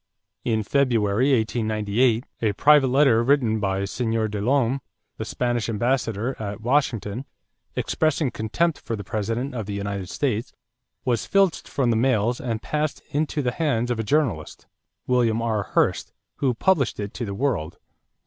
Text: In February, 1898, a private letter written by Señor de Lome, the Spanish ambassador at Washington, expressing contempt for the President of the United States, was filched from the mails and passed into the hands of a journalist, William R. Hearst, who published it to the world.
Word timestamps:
In 0.43 0.63
February, 0.63 1.31
1898, 1.37 2.25
a 2.41 2.53
private 2.53 2.87
letter 2.87 3.23
written 3.23 3.59
by 3.59 3.81
Señor 3.83 4.31
de 4.31 4.41
Lome, 4.41 4.81
the 5.17 5.25
Spanish 5.25 5.69
ambassador 5.69 6.35
at 6.41 6.59
Washington, 6.59 7.23
expressing 7.75 8.31
contempt 8.31 8.79
for 8.79 8.95
the 8.95 9.03
President 9.03 9.53
of 9.53 9.67
the 9.67 9.75
United 9.75 10.09
States, 10.09 10.53
was 11.05 11.27
filched 11.27 11.67
from 11.67 11.91
the 11.91 11.95
mails 11.95 12.41
and 12.41 12.63
passed 12.63 13.03
into 13.11 13.43
the 13.43 13.51
hands 13.51 13.91
of 13.91 13.99
a 13.99 14.03
journalist, 14.03 14.65
William 15.05 15.39
R. 15.39 15.61
Hearst, 15.61 16.13
who 16.37 16.55
published 16.55 16.99
it 16.99 17.13
to 17.13 17.23
the 17.23 17.35
world. 17.35 17.77